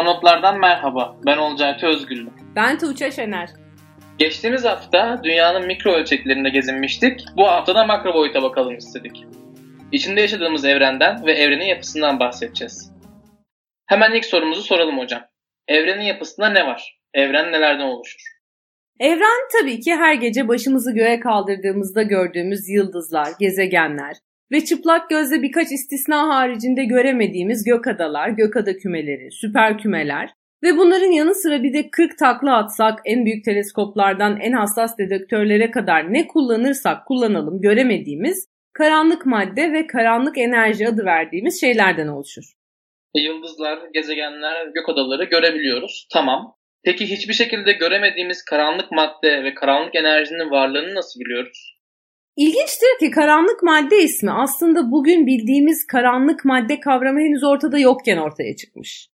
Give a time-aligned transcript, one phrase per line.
[0.00, 1.16] Sonotlardan merhaba.
[1.26, 2.30] Ben Olcaytı Özgürlü.
[2.56, 3.48] Ben Tuğçe Şener.
[4.18, 7.20] Geçtiğimiz hafta dünyanın mikro ölçeklerinde gezinmiştik.
[7.36, 9.24] Bu hafta da makro boyuta bakalım istedik.
[9.92, 12.92] İçinde yaşadığımız evrenden ve evrenin yapısından bahsedeceğiz.
[13.86, 15.22] Hemen ilk sorumuzu soralım hocam.
[15.68, 16.98] Evrenin yapısında ne var?
[17.14, 18.20] Evren nelerden oluşur?
[19.00, 24.16] Evren tabii ki her gece başımızı göğe kaldırdığımızda gördüğümüz yıldızlar, gezegenler
[24.52, 30.30] ve çıplak gözle birkaç istisna haricinde göremediğimiz gök adalar, gök ada kümeleri, süper kümeler
[30.62, 35.70] ve bunların yanı sıra bir de 40 takla atsak en büyük teleskoplardan en hassas dedektörlere
[35.70, 42.44] kadar ne kullanırsak kullanalım göremediğimiz karanlık madde ve karanlık enerji adı verdiğimiz şeylerden oluşur.
[43.14, 46.08] Yıldızlar, gezegenler, gök adaları görebiliyoruz.
[46.12, 46.56] Tamam.
[46.84, 51.79] Peki hiçbir şekilde göremediğimiz karanlık madde ve karanlık enerjinin varlığını nasıl biliyoruz?
[52.40, 58.56] İlginçtir ki karanlık madde ismi aslında bugün bildiğimiz karanlık madde kavramı henüz ortada yokken ortaya
[58.56, 59.08] çıkmış.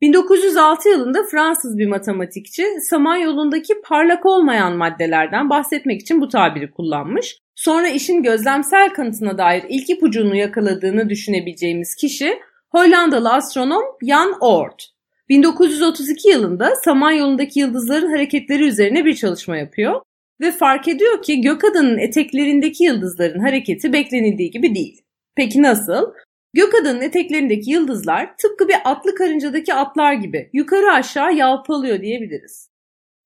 [0.00, 7.38] 1906 yılında Fransız bir matematikçi Samanyolu'ndaki parlak olmayan maddelerden bahsetmek için bu tabiri kullanmış.
[7.54, 12.38] Sonra işin gözlemsel kanıtına dair ilk ipucunu yakaladığını düşünebileceğimiz kişi
[12.70, 14.82] Hollandalı astronom Jan Oort.
[15.28, 20.00] 1932 yılında Samanyolu'ndaki yıldızların hareketleri üzerine bir çalışma yapıyor
[20.40, 25.02] ve fark ediyor ki gökada'nın eteklerindeki yıldızların hareketi beklenildiği gibi değil.
[25.36, 26.12] Peki nasıl?
[26.54, 32.70] Gökada'nın eteklerindeki yıldızlar tıpkı bir atlı karıncadaki atlar gibi yukarı aşağı yalpalıyor diyebiliriz.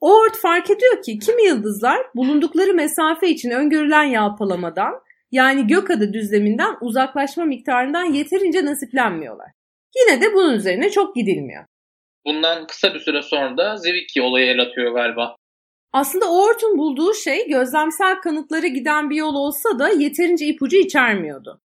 [0.00, 4.92] Oort fark ediyor ki kimi yıldızlar bulundukları mesafe için öngörülen yalpalamadan
[5.32, 9.50] yani gökada düzleminden uzaklaşma miktarından yeterince nasiplenmiyorlar.
[9.96, 11.64] Yine de bunun üzerine çok gidilmiyor.
[12.26, 15.36] Bundan kısa bir süre sonra da Zwicky olayı el atıyor galiba.
[15.92, 21.60] Aslında Oort'un bulduğu şey gözlemsel kanıtlara giden bir yol olsa da yeterince ipucu içermiyordu.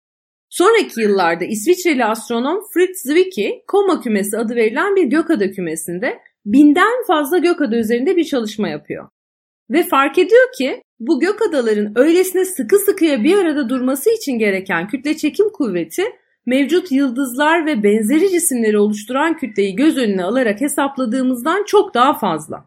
[0.49, 7.37] Sonraki yıllarda İsviçreli astronom Fritz Zwicky, Koma kümesi adı verilen bir gökada kümesinde binden fazla
[7.37, 9.09] gökada üzerinde bir çalışma yapıyor.
[9.69, 15.17] Ve fark ediyor ki bu gökadaların öylesine sıkı sıkıya bir arada durması için gereken kütle
[15.17, 16.03] çekim kuvveti
[16.45, 22.65] mevcut yıldızlar ve benzeri cisimleri oluşturan kütleyi göz önüne alarak hesapladığımızdan çok daha fazla.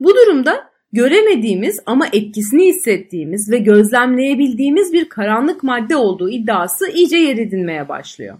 [0.00, 7.36] Bu durumda göremediğimiz ama etkisini hissettiğimiz ve gözlemleyebildiğimiz bir karanlık madde olduğu iddiası iyice yer
[7.36, 8.38] edinmeye başlıyor.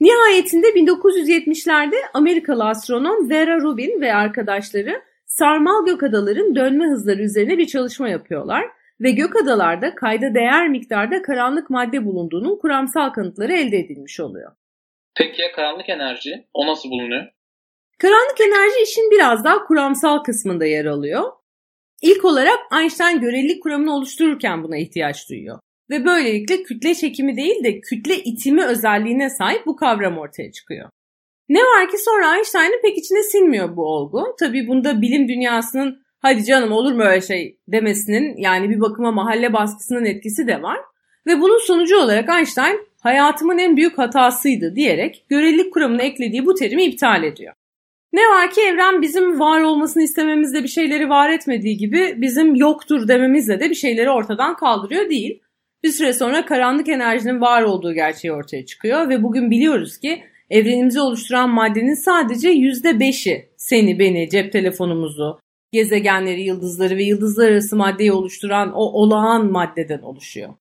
[0.00, 7.66] Nihayetinde 1970'lerde Amerikalı astronom Vera Rubin ve arkadaşları sarmal gök adaların dönme hızları üzerine bir
[7.66, 8.64] çalışma yapıyorlar
[9.00, 14.52] ve gök adalarda kayda değer miktarda karanlık madde bulunduğunun kuramsal kanıtları elde edilmiş oluyor.
[15.14, 16.46] Peki ya karanlık enerji?
[16.54, 17.35] O nasıl bulunuyor?
[17.98, 21.32] Karanlık enerji işin biraz daha kuramsal kısmında yer alıyor.
[22.02, 25.58] İlk olarak Einstein görelilik kuramını oluştururken buna ihtiyaç duyuyor.
[25.90, 30.90] Ve böylelikle kütle çekimi değil de kütle itimi özelliğine sahip bu kavram ortaya çıkıyor.
[31.48, 34.34] Ne var ki sonra Einstein'ın pek içine sinmiyor bu olgu.
[34.38, 39.52] Tabii bunda bilim dünyasının hadi canım olur mu öyle şey demesinin yani bir bakıma mahalle
[39.52, 40.78] baskısının etkisi de var.
[41.26, 46.84] Ve bunun sonucu olarak Einstein hayatımın en büyük hatasıydı diyerek görelilik kuramını eklediği bu terimi
[46.84, 47.54] iptal ediyor.
[48.16, 53.08] Ne var ki evren bizim var olmasını istememizle bir şeyleri var etmediği gibi bizim yoktur
[53.08, 55.42] dememizle de bir şeyleri ortadan kaldırıyor değil.
[55.82, 61.00] Bir süre sonra karanlık enerjinin var olduğu gerçeği ortaya çıkıyor ve bugün biliyoruz ki evrenimizi
[61.00, 65.40] oluşturan maddenin sadece yüzde beşi seni, beni, cep telefonumuzu,
[65.72, 70.54] gezegenleri, yıldızları ve yıldızlar arası maddeyi oluşturan o olağan maddeden oluşuyor.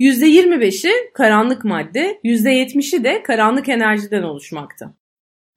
[0.00, 4.97] %25'i karanlık madde, %70'i de karanlık enerjiden oluşmakta.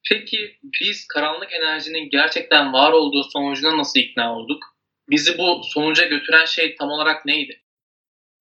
[0.09, 0.37] Peki
[0.81, 4.63] biz karanlık enerjinin gerçekten var olduğu sonucuna nasıl ikna olduk?
[5.09, 7.61] Bizi bu sonuca götüren şey tam olarak neydi?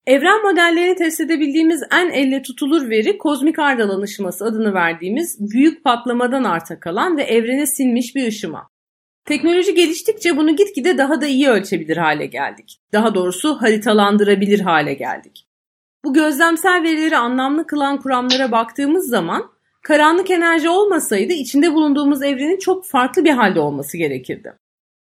[0.07, 6.45] Evren modellerini test edebildiğimiz en elle tutulur veri kozmik ardal ışıması adını verdiğimiz büyük patlamadan
[6.45, 8.71] arta kalan ve evrene sinmiş bir ışıma.
[9.25, 12.81] Teknoloji geliştikçe bunu gitgide daha da iyi ölçebilir hale geldik.
[12.93, 15.47] Daha doğrusu haritalandırabilir hale geldik.
[16.05, 19.51] Bu gözlemsel verileri anlamlı kılan kuramlara baktığımız zaman
[19.83, 24.53] karanlık enerji olmasaydı içinde bulunduğumuz evrenin çok farklı bir halde olması gerekirdi.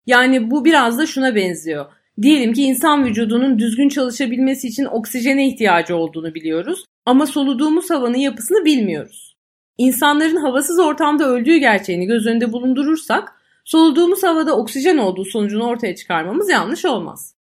[0.05, 1.85] Yani bu biraz da şuna benziyor.
[2.21, 8.65] Diyelim ki insan vücudunun düzgün çalışabilmesi için oksijene ihtiyacı olduğunu biliyoruz ama soluduğumuz havanın yapısını
[8.65, 9.35] bilmiyoruz.
[9.77, 13.29] İnsanların havasız ortamda öldüğü gerçeğini göz önünde bulundurursak
[13.65, 17.35] soluduğumuz havada oksijen olduğu sonucunu ortaya çıkarmamız yanlış olmaz.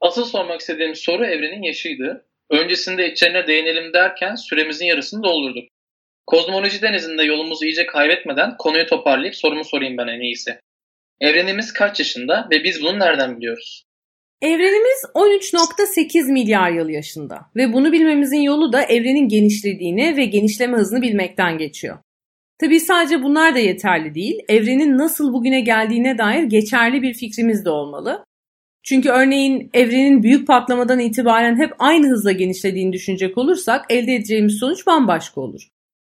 [0.00, 2.26] Asıl sormak istediğim soru evrenin yaşıydı.
[2.50, 5.68] Öncesinde içlerine değinelim derken süremizin yarısını doldurduk.
[6.26, 10.60] Kozmoloji denizinde yolumuzu iyice kaybetmeden konuyu toparlayıp sorumu sorayım ben en iyisi.
[11.20, 13.84] Evrenimiz kaç yaşında ve biz bunu nereden biliyoruz?
[14.42, 21.02] Evrenimiz 13.8 milyar yıl yaşında ve bunu bilmemizin yolu da evrenin genişlediğini ve genişleme hızını
[21.02, 21.98] bilmekten geçiyor.
[22.60, 24.38] Tabii sadece bunlar da yeterli değil.
[24.48, 28.24] Evrenin nasıl bugüne geldiğine dair geçerli bir fikrimiz de olmalı.
[28.82, 34.86] Çünkü örneğin evrenin büyük patlamadan itibaren hep aynı hızla genişlediğini düşünecek olursak elde edeceğimiz sonuç
[34.86, 35.68] bambaşka olur.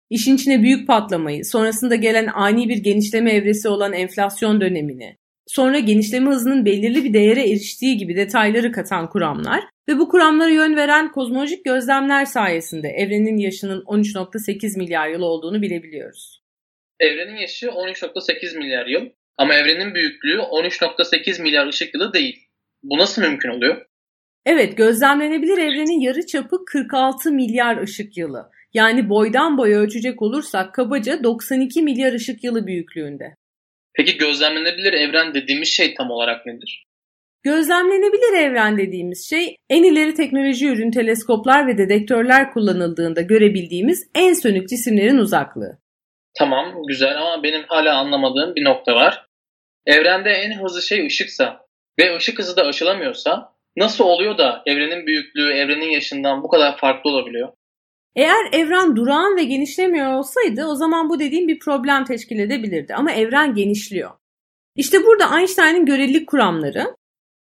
[0.09, 5.17] İşin içine büyük patlamayı, sonrasında gelen ani bir genişleme evresi olan enflasyon dönemini,
[5.47, 10.75] sonra genişleme hızının belirli bir değere eriştiği gibi detayları katan kuramlar ve bu kuramlara yön
[10.75, 16.41] veren kozmolojik gözlemler sayesinde evrenin yaşının 13.8 milyar yıl olduğunu bilebiliyoruz.
[16.99, 22.39] Evrenin yaşı 13.8 milyar yıl ama evrenin büyüklüğü 13.8 milyar ışık yılı değil.
[22.83, 23.85] Bu nasıl mümkün oluyor?
[24.45, 28.49] Evet, gözlemlenebilir evrenin yarı çapı 46 milyar ışık yılı.
[28.73, 33.35] Yani boydan boya ölçecek olursak kabaca 92 milyar ışık yılı büyüklüğünde.
[33.93, 36.83] Peki gözlemlenebilir evren dediğimiz şey tam olarak nedir?
[37.43, 44.69] Gözlemlenebilir evren dediğimiz şey en ileri teknoloji ürün teleskoplar ve dedektörler kullanıldığında görebildiğimiz en sönük
[44.69, 45.77] cisimlerin uzaklığı.
[46.37, 49.25] Tamam güzel ama benim hala anlamadığım bir nokta var.
[49.85, 51.65] Evrende en hızlı şey ışıksa
[51.99, 57.09] ve ışık hızı da aşılamıyorsa nasıl oluyor da evrenin büyüklüğü evrenin yaşından bu kadar farklı
[57.09, 57.53] olabiliyor?
[58.15, 63.11] Eğer evren durağan ve genişlemiyor olsaydı o zaman bu dediğim bir problem teşkil edebilirdi ama
[63.11, 64.11] evren genişliyor.
[64.75, 66.95] İşte burada Einstein'ın görelilik kuramları,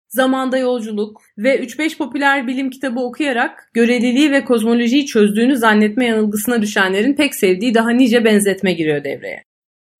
[0.10, 7.15] zamanda yolculuk ve 3-5 popüler bilim kitabı okuyarak göreliliği ve kozmolojiyi çözdüğünü zannetme yanılgısına düşenlerin
[7.15, 9.44] pek sevdiği daha nice benzetme giriyor devreye.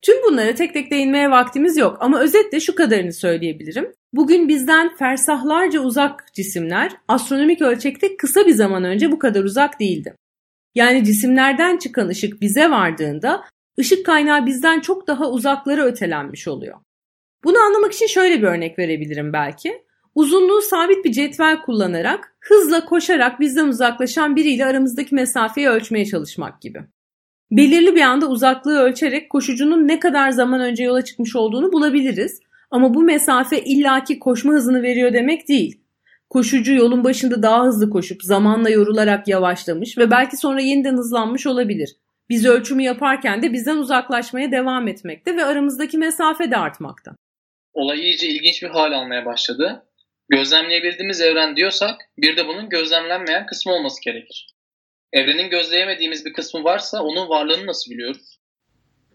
[0.02, 3.94] Tüm bunlara tek tek değinmeye vaktimiz yok ama özetle şu kadarını söyleyebilirim.
[4.14, 10.16] Bugün bizden fersahlarca uzak cisimler astronomik ölçekte kısa bir zaman önce bu kadar uzak değildi.
[10.76, 13.44] Yani cisimlerden çıkan ışık bize vardığında
[13.80, 16.78] ışık kaynağı bizden çok daha uzaklara ötelenmiş oluyor.
[17.44, 19.84] Bunu anlamak için şöyle bir örnek verebilirim belki.
[20.16, 26.80] Uzunluğu sabit bir cetvel kullanarak hızla koşarak bizden uzaklaşan biriyle aramızdaki mesafeyi ölçmeye çalışmak gibi.
[27.52, 32.40] Belirli bir anda uzaklığı ölçerek koşucunun ne kadar zaman önce yola çıkmış olduğunu bulabiliriz.
[32.72, 35.83] Ama bu mesafe illaki koşma hızını veriyor demek değil.
[36.34, 41.96] Koşucu yolun başında daha hızlı koşup zamanla yorularak yavaşlamış ve belki sonra yeniden hızlanmış olabilir.
[42.30, 47.12] Biz ölçümü yaparken de bizden uzaklaşmaya devam etmekte ve aramızdaki mesafe de artmakta.
[47.74, 49.86] Olay iyice ilginç bir hal almaya başladı.
[50.30, 54.56] Gözlemleyebildiğimiz evren diyorsak bir de bunun gözlemlenmeyen kısmı olması gerekir.
[55.12, 58.40] Evrenin gözleyemediğimiz bir kısmı varsa onun varlığını nasıl biliyoruz?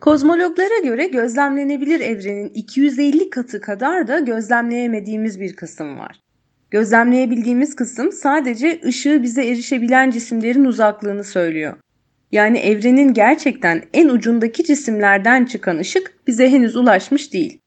[0.00, 6.27] Kozmologlara göre gözlemlenebilir evrenin 250 katı kadar da gözlemleyemediğimiz bir kısım var.
[6.70, 11.76] Gözlemleyebildiğimiz kısım sadece ışığı bize erişebilen cisimlerin uzaklığını söylüyor.
[12.32, 17.60] Yani evrenin gerçekten en ucundaki cisimlerden çıkan ışık bize henüz ulaşmış değil.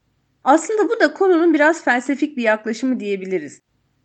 [0.43, 3.61] Aslında bu da konunun biraz felsefik bir yaklaşımı diyebiliriz.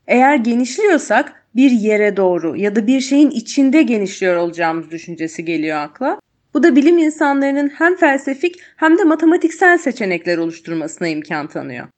[0.07, 6.21] Eğer genişliyorsak bir yere doğru ya da bir şeyin içinde genişliyor olacağımız düşüncesi geliyor akla.
[6.55, 11.89] Bu da bilim insanlarının hem felsefik hem de matematiksel seçenekler oluşturmasına imkan tanıyor.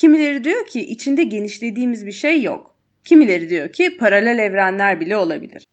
[0.00, 2.76] Kimileri diyor ki içinde genişlediğimiz bir şey yok.
[3.04, 5.66] Kimileri diyor ki paralel evrenler bile olabilir.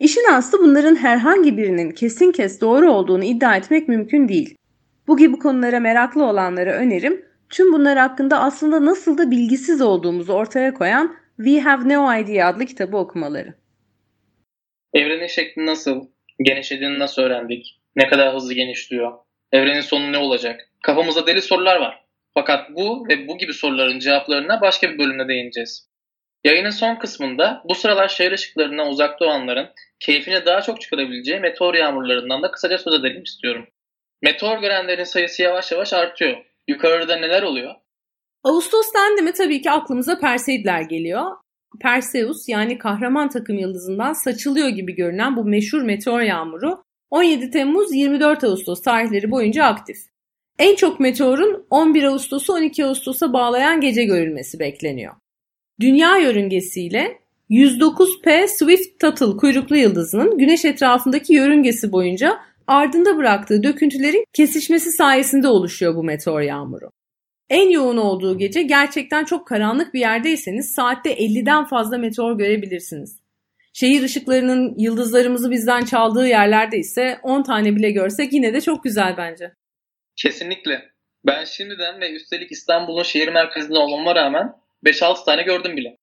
[0.00, 4.56] İşin aslı bunların herhangi birinin kesin kes doğru olduğunu iddia etmek mümkün değil.
[5.06, 10.74] Bu gibi konulara meraklı olanlara önerim tüm bunlar hakkında aslında nasıl da bilgisiz olduğumuzu ortaya
[10.74, 13.54] koyan We Have No Idea adlı kitabı okumaları.
[14.94, 16.06] Evrenin şekli nasıl?
[16.42, 17.80] Genişlediğini nasıl öğrendik?
[17.96, 19.12] Ne kadar hızlı genişliyor?
[19.52, 20.70] Evrenin sonu ne olacak?
[20.82, 22.01] Kafamızda deli sorular var.
[22.34, 25.88] Fakat bu ve bu gibi soruların cevaplarına başka bir bölümde değineceğiz.
[26.44, 29.68] Yayının son kısmında bu sıralar şehir ışıklarından uzakta olanların
[30.00, 33.66] keyfine daha çok çıkarabileceği meteor yağmurlarından da kısaca söz edelim istiyorum.
[34.22, 36.44] Meteor görenlerin sayısı yavaş yavaş artıyor.
[36.68, 37.74] Yukarıda neler oluyor?
[38.44, 41.36] Ağustos dendi mi tabii ki aklımıza Perseidler geliyor.
[41.80, 48.44] Perseus yani kahraman takım yıldızından saçılıyor gibi görünen bu meşhur meteor yağmuru 17 Temmuz 24
[48.44, 49.96] Ağustos tarihleri boyunca aktif.
[50.62, 55.14] En çok meteorun 11 Ağustos'u 12 Ağustos'a bağlayan gece görülmesi bekleniyor.
[55.80, 57.18] Dünya yörüngesiyle
[57.50, 66.04] 109P Swift-Tuttle kuyruklu yıldızının güneş etrafındaki yörüngesi boyunca ardında bıraktığı döküntülerin kesişmesi sayesinde oluşuyor bu
[66.04, 66.90] meteor yağmuru.
[67.50, 73.18] En yoğun olduğu gece gerçekten çok karanlık bir yerdeyseniz saatte 50'den fazla meteor görebilirsiniz.
[73.72, 79.16] Şehir ışıklarının yıldızlarımızı bizden çaldığı yerlerde ise 10 tane bile görsek yine de çok güzel
[79.16, 79.52] bence.
[80.16, 80.92] Kesinlikle.
[81.26, 84.52] Ben şimdiden ve üstelik İstanbul'un şehir merkezinde olmama rağmen
[84.84, 85.96] 5-6 tane gördüm bile.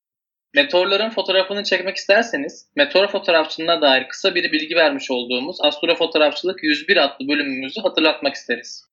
[0.55, 7.27] Meteorların fotoğrafını çekmek isterseniz meteor fotoğrafçılığına dair kısa bir bilgi vermiş olduğumuz Astrofotoğrafçılık 101 adlı
[7.27, 8.85] bölümümüzü hatırlatmak isteriz.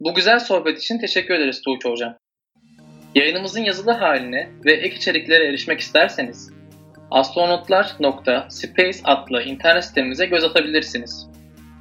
[0.00, 2.16] Bu güzel sohbet için teşekkür ederiz Tuğçe Hocam.
[3.14, 6.50] Yayınımızın yazılı haline ve ek içeriklere erişmek isterseniz
[7.10, 11.26] astronotlar.space adlı internet sitemize göz atabilirsiniz.